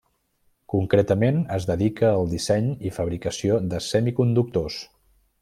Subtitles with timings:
[0.73, 4.81] Concretament es dedica al disseny i fabricació de semiconductors.